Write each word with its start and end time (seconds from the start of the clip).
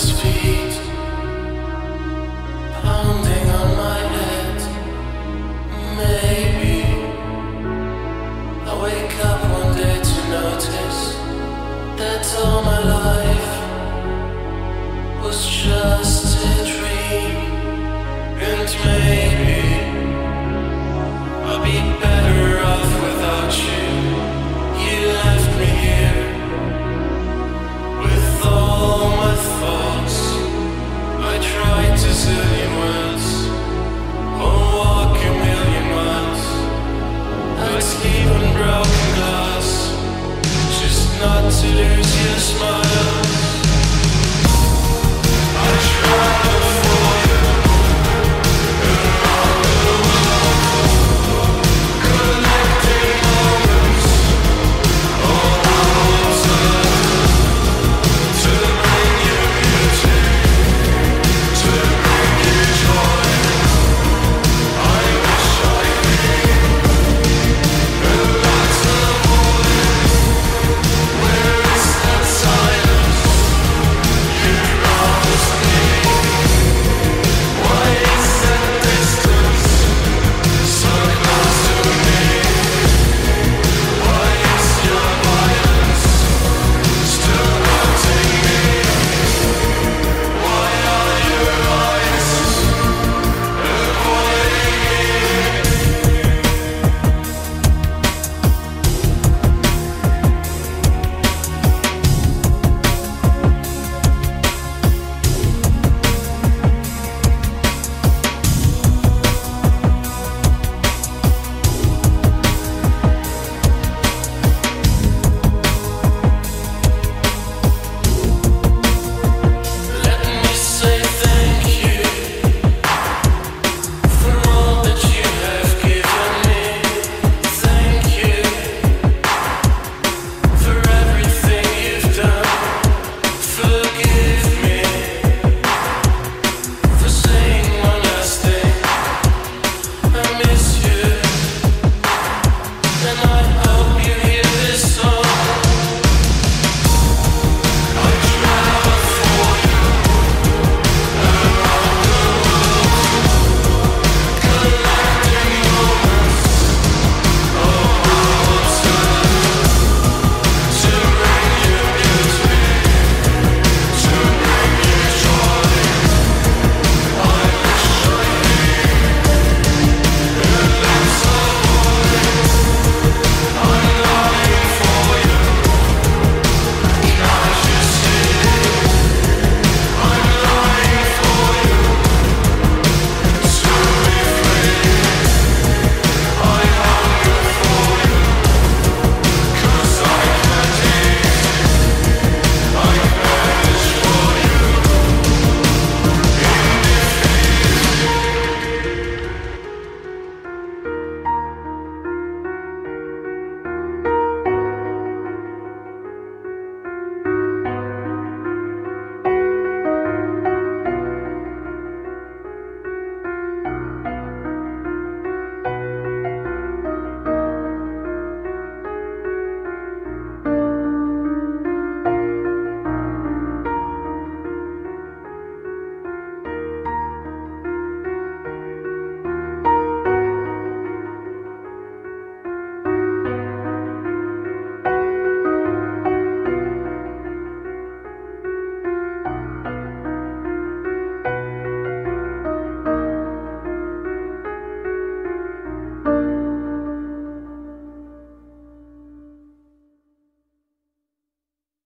his 0.00 0.12
feet. 0.12 0.89